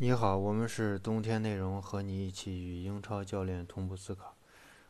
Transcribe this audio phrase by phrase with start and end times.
[0.00, 4.32] 你好，我们是冬天内容，和你一起与英超教练同步思考。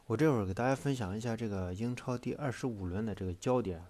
[0.04, 3.82] 我这会儿给大家分享一下这个英超第二十五轮的这个焦点，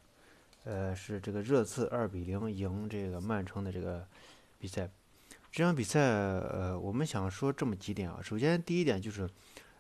[0.63, 4.07] 呃，是这个热刺二比零赢这个曼城的这个
[4.61, 4.89] 比赛。
[5.51, 8.21] 这场比赛，呃，我们想说这么几点啊。
[8.23, 9.29] 首先，第一点就是，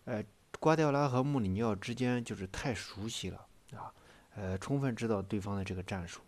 [0.06, 0.20] 呃，
[0.58, 3.46] 瓜迪奥拉和穆里尼奥之间就是太熟悉了
[3.76, 3.94] 啊，
[4.34, 6.20] 呃，充分知道对方的这个战术。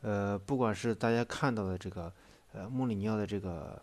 [0.00, 2.10] 呃，不管是大家看到的这个，
[2.54, 3.78] 呃，穆里尼奥的这个。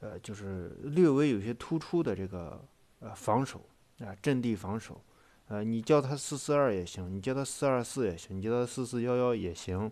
[0.00, 2.64] 呃，就是略微有些突出的这个
[3.00, 3.64] 呃防守
[3.98, 5.02] 啊，阵地防守，
[5.48, 9.90] 呃，你叫他四四二也行，你叫他四二四也行，你叫他四四幺幺也行。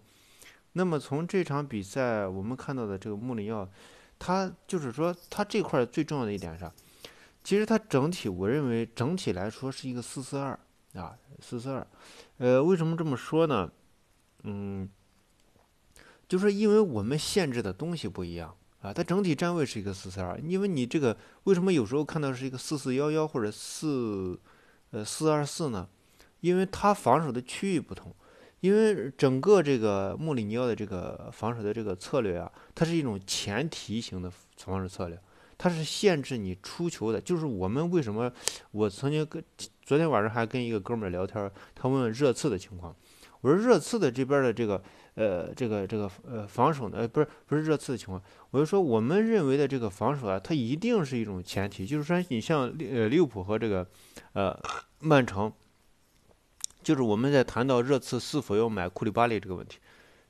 [0.75, 3.69] 那么从这场比赛我们看到的这个穆里奥，
[4.19, 6.71] 他就是说他这块最重要的一点是，
[7.43, 10.59] 其实他整体我认为整体来说是一个四四二
[10.95, 11.87] 啊，四四二。
[12.39, 13.73] 呃，为什么这么说呢？
[14.45, 14.89] 嗯，
[16.29, 18.55] 就是因为我们限制的东西不一样。
[18.87, 24.39] 啊，它整体站位是一个四四二，因为你这个为什么有时候看到是一个四四幺幺或者四
[24.93, 25.89] 呃四二四呢？
[26.41, 28.15] 因为它防守的区域不同，
[28.61, 35.21] 因为整个这个穆里尼奥的这个防守的这个策略啊，它是一种前提型的防守策略，
[35.59, 37.21] 它是限制你出球的。
[37.21, 38.33] 就是我们为什么
[38.71, 39.43] 我曾经跟
[39.83, 42.95] 昨天晚上还跟一个哥们儿聊天，他问热刺的情况，
[43.47, 44.83] 我说热刺的这边的这个。
[45.17, 53.89] 呃，这个这个呃防守呢，呃不是不是热刺的情况，我就说我们认为的这个防守啊，它一定是一种前提，就是说你像呃利物浦和这个
[54.35, 54.55] 呃
[55.01, 55.51] 曼城，
[56.83, 59.79] 就是我们在谈到热刺是否要买库里巴利这个问题，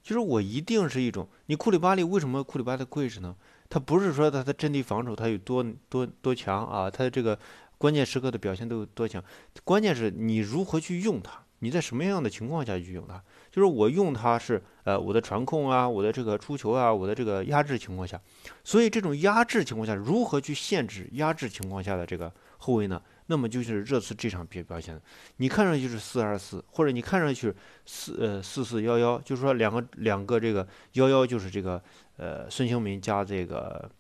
[0.05, 3.34] 就是我一定是一种，你库里巴利为什么库里巴利贵着呢？
[3.69, 7.37] 他不是说他的阵地防守他有多多多强啊，他的这个
[7.77, 9.20] 关键时刻的表现都有多强，
[9.64, 11.42] 关键是你如何去用它。
[11.61, 13.23] 你在什么样的情况下去用它？
[13.51, 18.21] 就是我用它是，呃，我的传控啊，我的这个出球啊，我的这个压制情况下，
[18.62, 23.01] 所以这种压制情况下，如何去限制压制情况下的这个后卫呢？
[23.29, 25.01] 那么就是热刺这场表表现，
[25.39, 27.53] 你看上去是四二四，或者你看上去
[27.84, 31.83] 四呃四四幺幺，就是说两个两个这个幺幺就是这个
[32.19, 33.91] 呃孙兴民加这个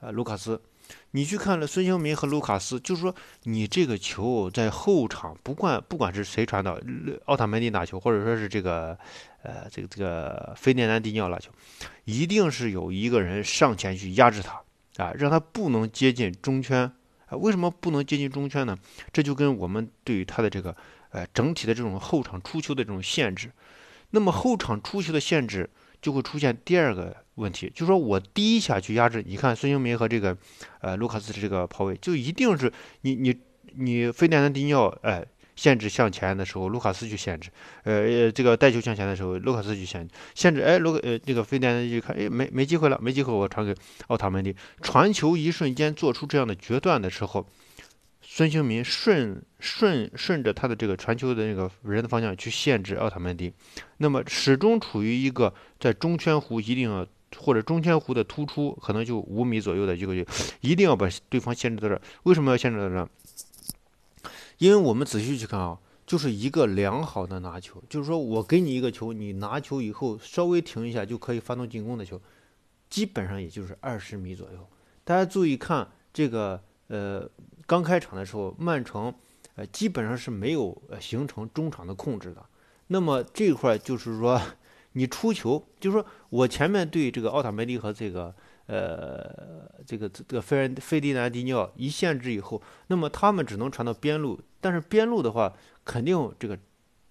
[0.00, 0.60] 呃卢卡斯。
[1.12, 3.14] 你去看了孙兴民和卢卡斯，就是说
[3.44, 6.78] 你这个球在后场，不管不管是谁传到
[7.24, 8.98] 奥塔门迪打球，或者说是这个，
[9.42, 11.50] 呃，这个这个费迪南迪尼奥拿球，
[12.04, 14.62] 一定是有一个人上前去压制他
[15.02, 16.92] 啊，让他不能接近中圈
[17.26, 17.36] 啊。
[17.36, 18.76] 为什么不能接近中圈呢？
[19.12, 20.76] 这就跟我们对于他的这个
[21.10, 23.50] 呃整体的这种后场出球的这种限制。
[24.10, 25.70] 那么后场出球的限制。
[26.00, 30.36] 就会出现第二个问题，就说我第一下去压制，你看孙兴民和这个，
[30.80, 33.34] 呃，卢卡斯的这个跑位，就一定是你你
[33.74, 35.24] 你费迪南迪尼奥，哎，
[35.54, 37.50] 限制向前的时候，卢卡斯去限制，
[37.84, 43.74] 呃，这个带球向前的时候，卢卡斯去限制，限制，哎，卢呃，这个费迪南就看，哎，没没机会了，没机会，我传给
[44.08, 47.46] 奥塔门迪，传球一瞬间做出这样的决断的时候。
[48.36, 53.50] 孙兴民顺顺顺着他的这个传球的那个人的方向去限制奥塔门迪，
[53.96, 57.06] 那么始终处于一个在中圈弧一定要
[57.38, 60.14] 或者中圈弧的突出，可能就五米左右的一个，
[60.60, 62.02] 一定要把对方限制在这儿。
[62.24, 63.08] 为什么要限制在这儿？
[64.58, 72.20] 因为我们仔细去看啊，就是一个良好的拿球，就是说我给你一个球，你拿球以后稍微停一下就可以发动进攻的球，
[72.90, 74.68] 基本上也就是二十米左右。
[75.04, 77.26] 大家注意看这个，呃。
[77.66, 79.12] 刚开场的时候，曼城，
[79.56, 82.44] 呃，基本上是没有形成中场的控制的。
[82.86, 84.40] 那么这块就是说，
[84.92, 88.32] 你出球，就是说我前面对这个奥塔梅利和这个，
[88.66, 94.40] 呃，这个这个费尔费迪南迪尼奥一限制以后，那么他们只能传到边路。
[94.60, 95.52] 但是边路的话，
[95.84, 96.56] 肯定这个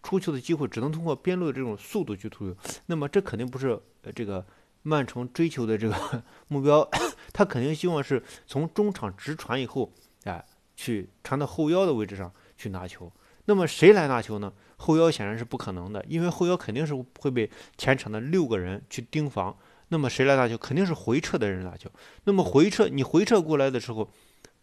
[0.03, 2.57] 出球的机会只能通过边路的这种速度去突球。
[2.85, 4.45] 那么这肯定不是呃这个
[4.83, 6.89] 曼城追求的这个 目标，
[7.33, 9.91] 他肯定希望是从中场直传以后。
[10.25, 13.11] 哎，去传到后腰的位置上去拿球，
[13.45, 14.53] 那么谁来拿球呢？
[14.77, 19.55] 后腰显然是不可能的，因为后腰肯定是会被前场的六个人去盯防。
[19.87, 20.57] 那么谁来拿球？
[20.57, 21.89] 肯定是回撤的人拿球。
[22.25, 24.11] 那么回撤，你回撤过来的时候，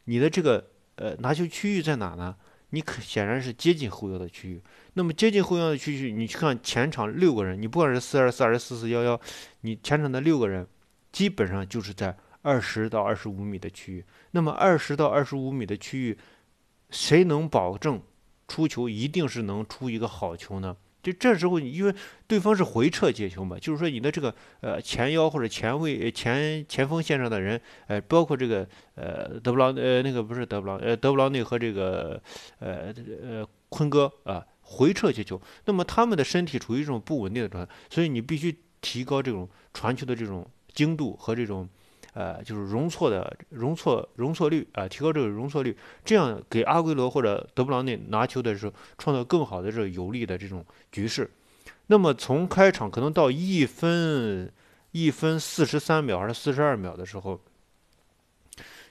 [0.04, 2.36] 你的这个呃拿球区域在哪呢？
[2.70, 4.60] 你可显然是接近后腰的区域。
[4.94, 9.18] 那么接近后腰的区域，你去看前场六个人，你不管是四二四还是四四幺幺，
[9.60, 10.66] 你前场的六个人
[11.12, 12.18] 基本上就是在。
[12.42, 16.18] 二十到二十五米的区域，那么二十到二十五米的区域，
[16.90, 18.02] 谁能保证
[18.48, 20.76] 出球一定是能出一个好球呢？
[21.02, 21.94] 就这时候，因为
[22.28, 32.22] 对方是回撤接球嘛，就是说你的这个呃前腰或者前卫前前锋线上的人，呃，包括这个呃德布劳呃那个不是德布劳呃德布劳内和这个
[32.58, 41.68] 呃呃坤哥啊回撤接球，那么他们的身体处于一种不稳定的状态，所以你必须提高这种传球的这种精度和这种。
[42.14, 51.30] 呃，就是容错的容错容错率啊，提高这个容错率，这样给阿圭罗或者德布劳内拿球的时候创造更好的这个有利的这种局势。
[51.86, 54.50] 那么从开场可能到一分
[54.92, 57.40] 一分四十三秒还是四十二秒的时候，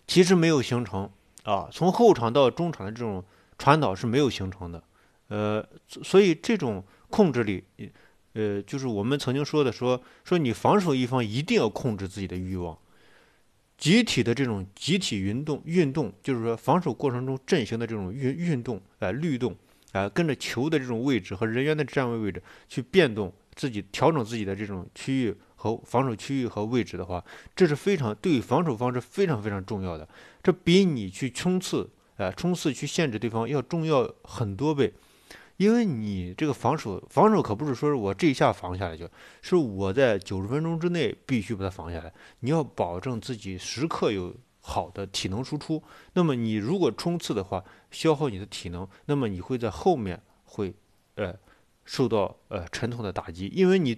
[0.07, 1.09] 其实没有形成
[1.43, 3.23] 啊，从后场到中场的这种
[3.57, 4.83] 传导是没有形成的，
[5.27, 7.63] 呃，所以这种控制力。
[8.33, 12.77] 呃，就是我们曾经说的，说说你防守一方一定要控制自己的欲望，
[13.81, 19.55] 集体的这种集体运动运动，就是说防守过程中阵型的这种运运动，哎，律动，
[19.93, 22.39] 哎，跟着球的这种位置和人员的站位位置
[22.69, 27.25] 去变动自己，调整自己的这种区域和防守区域和位置的话，
[27.55, 30.07] 这是非常对防守方是非常非常重要的，
[30.43, 34.93] 这比你去冲刺，哎，冲刺去限制对方要重要很多倍。
[35.61, 39.07] 因为你这个防守，防守可不是说是我这一下防下来，就
[39.43, 42.11] 是我在九十分钟之内必须把它防下来。
[42.39, 45.83] 你要保证自己时刻有好的体能输出。
[46.13, 50.73] 那么你如果冲刺的话，消耗你的体能，那么你会在后面会，
[51.13, 51.31] 呃，
[51.85, 53.45] 受到呃沉痛的打击。
[53.53, 53.95] 因为你，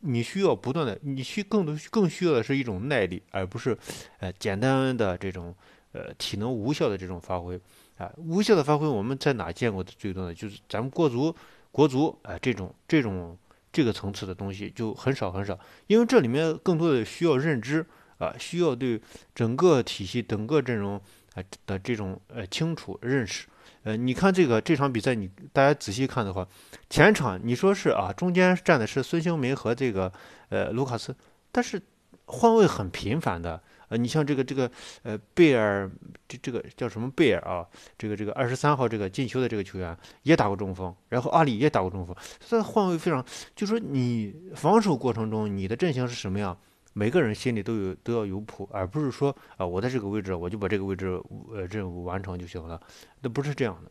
[0.00, 3.78] 你需要不断的，你需更多更需要的是一种耐力，而不是，
[4.18, 5.54] 呃，简单的这种，
[5.92, 7.60] 呃，体能无效的这种发挥。
[7.98, 10.34] 啊，无效的发挥，我们在哪见过的最多呢？
[10.34, 11.34] 就是咱们国足，
[11.72, 13.36] 国足，啊，这种这种
[13.72, 17.86] 这个层次的东西就很少很少，因为这里面更多的需要认知
[18.18, 19.00] 啊，需要对
[19.34, 21.00] 整个体系、整个阵容
[21.34, 23.46] 啊的这种呃清楚认识。
[23.84, 26.46] 呃，你看这个这场比赛，你大家仔细看的话，
[26.90, 30.12] 前场你说是啊，中间站的是孙兴民和这个
[30.50, 31.16] 呃卢卡斯，
[31.50, 31.80] 但是
[32.26, 33.62] 换位很频繁的。
[33.88, 34.70] 呃，你像这个这个
[35.04, 35.88] 呃贝尔，
[36.26, 37.64] 这这个叫什么贝尔啊？
[37.96, 42.14] 这个这个二十三号这个进球的这个球员也打过中锋，然后阿里也打过中锋，
[42.48, 43.24] 他换位非常，
[43.54, 46.58] 就说你防守过程中你的阵型是什么样，
[46.94, 51.06] 每个人心里都有都要有谱，而不是说啊我在这个位置我就把这个位置
[51.52, 52.80] 呃任务完成就行了，
[53.20, 53.90] 那不是这样的。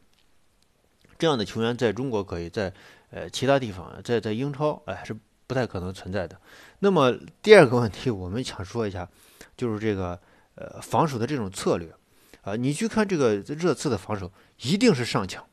[1.18, 2.74] 这样的球员在中国可以在
[3.12, 5.16] 呃其他地方在在英超哎是
[5.48, 6.38] 不太可能存在的。
[6.80, 9.08] 那么第二个问题我们想说一下。
[9.58, 10.20] 就是这个，
[10.56, 11.94] 呃，防守的这种策略，
[12.42, 14.32] 啊，你去看这个热刺的防守，
[14.62, 15.46] 一定是上抢，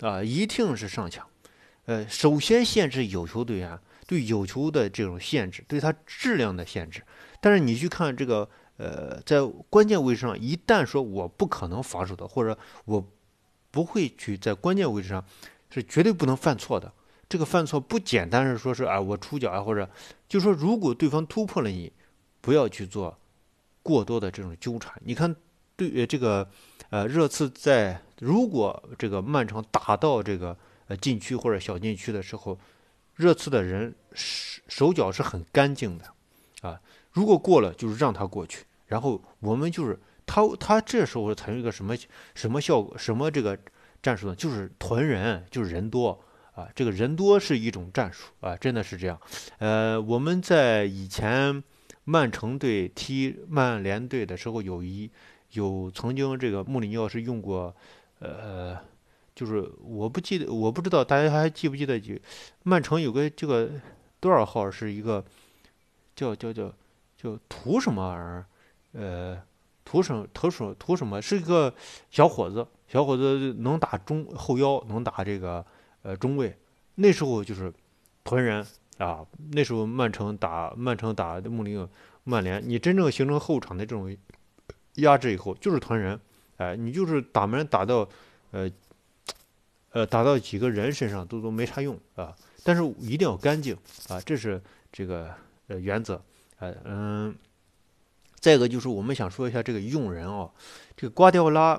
[0.00, 1.26] 啊，一定是上抢，
[1.86, 7.02] 呃，首先限制有球队员对有球的这种限制，对他质量的限制。
[7.40, 13.08] 但是你去看这个，呃，在关键位置上，一旦说我不可能防守的，或者我
[13.70, 15.24] 不会去在关键位置上，
[15.70, 16.92] 是绝对不能犯错的。
[17.28, 19.88] 这个犯错不简单是说是啊，我出脚啊，或者
[20.28, 21.92] 就说如果对方突破了你，
[22.40, 23.16] 不要去做。
[23.82, 25.34] 过多的这种纠缠，你看，
[25.74, 26.46] 对这个，
[26.90, 30.54] 呃，热刺在如果这个曼城打到这个
[30.88, 32.58] 呃禁区或者小禁区的时候，
[33.16, 36.04] 热刺的人手手脚是很干净的，
[36.60, 36.78] 啊，
[37.12, 41.96] 如果过了就是让他过去，然后我们就是他他这时候采用一个什么
[42.34, 43.58] 什么效果什么这个
[44.02, 44.36] 战术呢？
[44.36, 46.22] 就是囤人，就是人多
[46.52, 49.18] 啊，这个人多是一种战术啊，真的是这样，
[49.58, 51.64] 呃，我们在以前。
[52.04, 55.10] 曼城队踢曼联队的时候，有一
[55.52, 57.74] 有曾经这个穆里尼奥是用过，
[58.18, 58.76] 呃，
[59.34, 62.14] 就是我不记得，我不知道大家还记不记得，就
[62.64, 63.70] 曼城有个这个
[64.18, 65.24] 多少号是一个
[66.16, 66.72] 叫叫叫
[67.16, 68.46] 叫图什么玩意儿，
[68.92, 69.42] 呃，
[69.84, 71.72] 图什图什图什么是一个
[72.10, 75.64] 小伙子，小伙子能打中后腰，能打这个
[76.02, 76.56] 呃中卫，
[76.96, 77.72] 那时候就是
[78.24, 78.66] 囤人。
[79.00, 81.88] 啊，那时候曼城打曼城打穆里
[82.24, 84.14] 曼联，你真正形成后场的这种
[84.96, 86.20] 压制以后，就是团人，
[86.58, 88.06] 哎，你就是打门打到，
[88.50, 88.70] 呃，
[89.92, 92.36] 呃，打到几个人身上都都没啥用啊。
[92.62, 93.74] 但是一定要干净
[94.08, 95.34] 啊，这是这个
[95.68, 96.22] 呃原则，
[96.58, 97.34] 呃嗯。
[98.38, 100.50] 再一个就是我们想说一下这个用人啊，
[100.96, 101.78] 这个瓜迪奥拉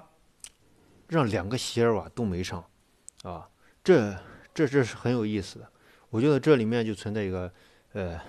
[1.07, 2.63] 让两个席尔瓦都没上，
[3.23, 3.49] 啊，
[3.83, 4.15] 这
[4.53, 5.67] 这这是很有意思的。
[6.11, 7.51] 我觉得这里面就存在一个，
[7.93, 8.19] 呃，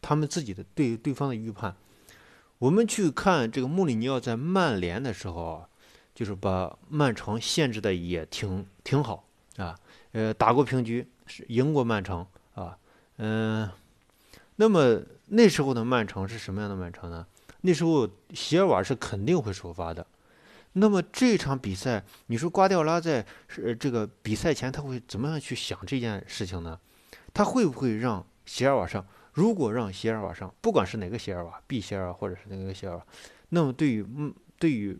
[0.00, 1.76] 他们自己的对对方的预判。
[2.58, 5.68] 我们去看这个穆里尼奥在曼联的时候啊，
[6.14, 9.78] 就是把曼城限制的也挺挺好啊，
[10.12, 12.24] 呃，打过平局，是赢过曼城
[12.54, 12.78] 啊，
[13.18, 13.68] 嗯，
[14.56, 17.26] 那么那时候的曼城是什么样的曼城呢？
[17.62, 20.06] 那时候席尔瓦是肯定会首发的。
[20.74, 26.78] 那么这场比赛，你说瓜迪奥拉在是这个比赛前他会怎么样去想这件事情呢？
[27.34, 29.06] 他会不会让席尔瓦上？
[29.32, 33.04] 如果让席尔瓦上，不管是哪个席尔瓦，，B 席尔瓦或者是哪个席尔瓦，
[33.48, 34.96] 那么对于嗯对于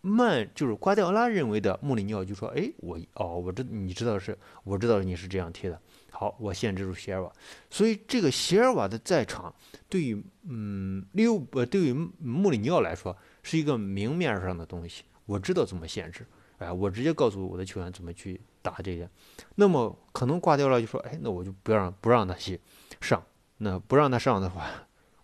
[0.00, 5.80] 曼就是瓜迪奥拉认为的穆里尼奥就说：“哎，我哦，我知你知道是，我知道你是这样踢的。
[6.10, 7.32] 好，我限制住席尔瓦。
[7.70, 9.54] 所以这个席尔瓦的在场，
[9.88, 15.04] 对于嗯六呃对于穆里尼奥来说是一个明面上的东西。
[15.26, 16.26] 我知道怎么限制，
[16.58, 19.08] 哎，我直接告诉我的球员怎么去打这些。
[19.54, 22.60] 那么可能挂掉了就说：哎，那我就不让不让他去
[23.00, 23.22] 上。
[23.58, 24.66] 那不让他上的话，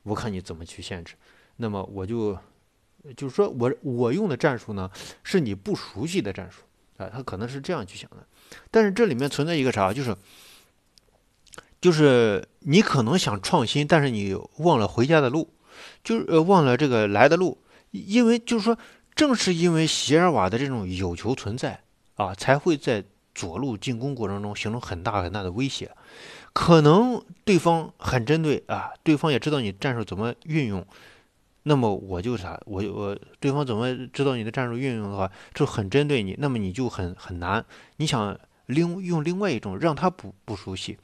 [0.05, 1.15] 我看你怎么去限制。
[1.57, 2.39] 那么我就。”
[3.17, 4.89] 就是说我我用的战术呢，
[5.25, 6.63] 是你不熟悉的战术
[6.99, 8.25] 啊，他可能是这样去想的。
[8.71, 10.17] 但是这里面存在一个啥，就是
[11.81, 15.53] 就是你可能想创新，但是你忘了回家的路，
[16.05, 17.59] 就是忘了这个来的路。
[17.91, 18.79] 因为就是说，
[19.17, 21.83] 正是因为席尔瓦的这种有球存在
[22.15, 23.03] 啊，才会在
[23.35, 25.91] 左路进攻过程中形成很大很大的威胁。
[26.53, 30.87] 可能对方很针对啊，对方也知道你战术怎么运用。
[31.65, 37.65] 那么我就啥，我我对方怎么知道你的战术运用的话，就很针对你，那么你就很很难。
[37.99, 38.37] 你想
[38.67, 40.99] 另用另外一种让他不不熟悉，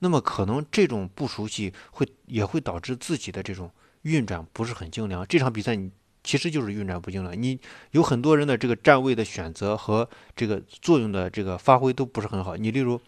[0.00, 3.70] 那么可能这种不熟悉会也会导致自己的这种
[4.02, 5.26] 运转不是很精良。
[5.26, 5.90] 这场比赛你
[6.28, 7.58] 其实就是运转不精了，你
[7.92, 10.06] 有很多人的这个站位的选择和
[10.36, 12.54] 这个作用的这个发挥都不是很好。
[12.54, 13.00] 你例如。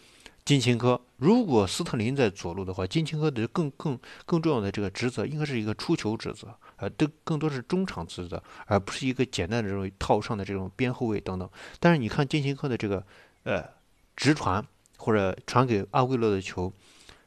[0.42, 11.48] 金琴科，如果斯特林在左路的话，金琴科的更更更重要的这个职责应该是一个出球职责，呃，都更多是中场职责，而不是一个简单的这种套上的这种边后卫等等。
[11.78, 13.04] 但是你看金琴科的这个
[13.44, 13.62] 呃
[14.16, 16.72] 直传或者传给阿圭罗的球，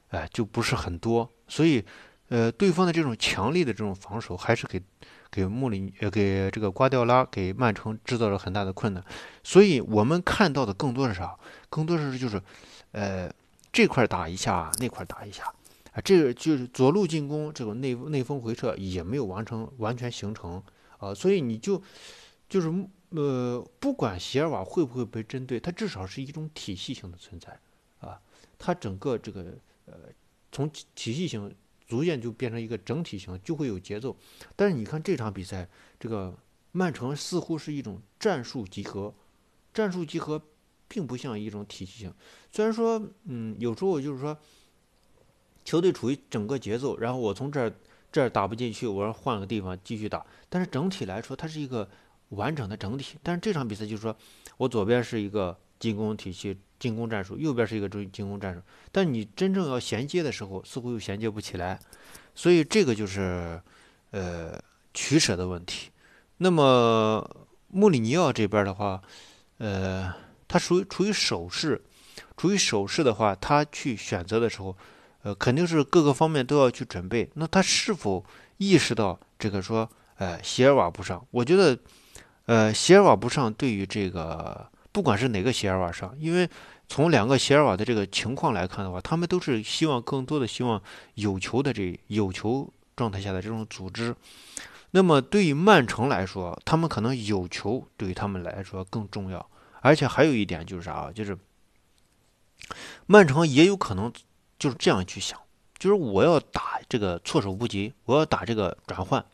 [0.10, 1.86] 哎，就不是很多，所以
[2.30, 4.82] 呃对方的这种强力的这种防守还是给
[5.34, 9.04] 给穆里呃给这个瓜迪奥拉给曼城制造了很大的困难。
[9.44, 11.36] 所以我们看到的更多是啥？
[11.70, 12.40] 更多是就是。
[12.94, 13.28] 呃，
[13.72, 15.52] 这块打一下，那块打一下，
[15.94, 20.62] 啊，这个就是左路进攻，这个内内锋回撤也没有完成，完全形成，
[21.00, 21.82] 啊，所以你就
[22.48, 22.72] 就是
[23.10, 27.58] 呃，不管席尔瓦会不会被针对，它至少是一种体系性的存在，
[28.00, 28.22] 啊，
[28.60, 29.96] 它整个这个呃，
[30.52, 31.52] 从体系性
[31.88, 34.16] 逐渐就变成一个整体型，就会有节奏。
[34.56, 35.68] 但是你看这场比赛，
[36.00, 36.38] 这个
[36.72, 39.14] 曼城似乎是一种战术集合，
[39.74, 40.42] 战术集合。
[40.86, 42.14] 并不像一种体系性，
[42.52, 44.38] 虽然说，嗯，有时候就是说，
[45.66, 47.74] 球队处于整个节奏，然后我从这儿
[48.12, 50.24] 这儿打不进去，我要换个地方继续打。
[50.50, 51.90] 但是整体来说，它是一个
[52.30, 53.18] 完整的整体。
[53.24, 54.16] 但是这场比赛就是说，
[54.58, 58.62] 我左边是一个进攻体系、进攻战术，右边是一个追进攻战术，
[58.92, 61.80] 但你真正要衔接的时候，似乎又衔接不起来。
[62.36, 63.62] 所以这个就是
[64.12, 64.60] 呃
[64.94, 65.90] 取舍的问题。
[66.40, 67.26] 那么
[67.70, 69.02] 穆里尼奥这边的话，
[69.60, 70.14] 呃。
[70.46, 71.82] 他属于处于守势，
[72.38, 74.78] 处于守势的话，他去选择的时候，
[75.24, 77.28] 呃，肯定是各个方面都要去准备。
[77.34, 78.24] 那他是否
[78.58, 81.26] 意识到这个说，呃，席尔瓦不上？
[81.32, 81.76] 我觉得，
[82.46, 86.48] 呃，席尔瓦不上对于这个，不管是哪个席尔瓦上，因为
[86.88, 90.82] 从两个席尔瓦的这个情况来看的话，他们都是希望更多的希望
[91.16, 94.16] 有球的这有球状态下的这种组织。
[94.92, 99.50] 那么对于曼城来说，他们可能有球对于他们来说更重要。
[99.82, 101.12] 而且还有一点就是啥啊？
[101.12, 101.38] 就是
[103.06, 104.14] 曼城也有可能
[104.58, 105.38] 就是这样去想，
[105.78, 109.26] 就是我要打这个措手不及，我要打这个转换。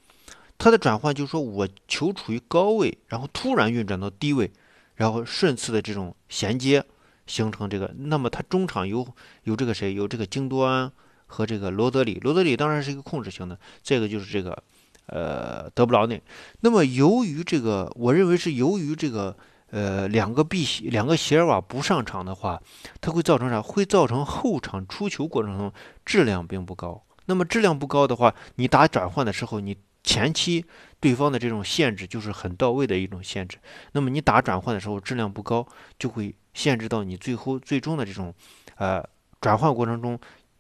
[0.58, 4.52] 他的转换就是说我球处于高位，然后突然运转到低位，
[4.96, 6.84] 然后顺次的这种衔接
[7.30, 7.94] 形成这个。
[7.98, 9.08] 那么他中场有
[9.44, 9.94] 有这个谁？
[9.94, 10.92] 有这个京多安
[11.28, 12.16] 和这个罗德里。
[12.16, 14.62] 罗德里当然是一个控制型的，这个就是这个
[15.06, 16.22] 呃德布劳内。
[16.60, 19.38] 那么由于这个，我认为是由于这个。
[19.72, 22.60] 呃，两个必两个席尔瓦不上场的话，
[23.00, 23.62] 它会造成啥？
[23.62, 25.72] 会造成后场出球过程中
[26.04, 27.04] 质量并不高。
[27.28, 30.66] 那么质量不高的话，你打转换的时候，你前期
[31.00, 33.60] 对方的这种限制就是很到位的一种限制。
[33.92, 35.64] 那么你打转换的时候质量不高，
[36.00, 38.34] 就会限制到你最后最终的这种
[38.76, 39.04] 呃
[39.40, 40.20] 转换过程中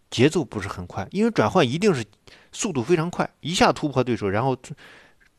[0.09, 1.07] 节奏不是很快。
[1.11, 2.05] 因为转换一定是
[2.51, 4.57] 速度非常快，一下突破对手，然后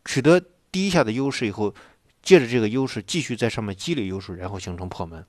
[0.04, 0.40] 取得
[0.70, 1.74] 第一下的优势以后。
[2.22, 5.24] 借着这个优势，继续在上面积累优势，然后形成破门。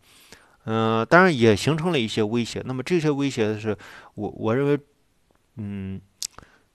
[0.66, 2.62] 嗯，当然也形成了一些威胁。
[2.66, 3.78] 那么这些威胁是
[4.16, 4.78] 我我认为，
[5.56, 6.02] 嗯，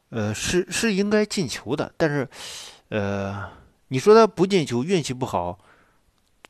[0.09, 1.93] 呃，是是应该进球的。
[1.99, 2.27] 但是，
[2.89, 3.47] 呃，
[3.89, 5.59] 你说他不进球，运气不好，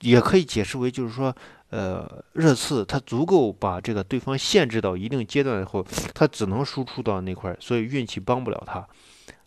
[0.01, 1.35] 也可以解释为就是说，
[1.77, 8.89] 呃，热刺他足够把这个对方限制到一定阶段以后，他只能输出到那块，所以运气帮不了他。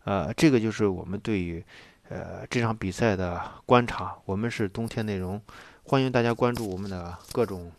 [0.04, 1.64] 呃，这个就是我们对于。
[2.12, 5.40] 呃，这场比赛的观察，我们是冬天内容，
[5.84, 7.72] 欢迎大家关注我们的各种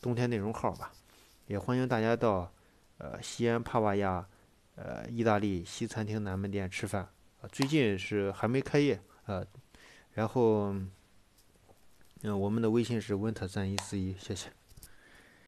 [0.00, 0.90] 冬天内容号吧，
[1.46, 2.50] 也欢迎大家到
[2.96, 4.26] 呃西安帕瓦亚
[4.76, 7.06] 呃意大利西餐厅南门店吃饭，
[7.52, 9.44] 最近是还没开业呃，
[10.14, 10.74] 然后，
[12.28, 14.50] 嗯，我们的微信是温特三一四一，谢谢。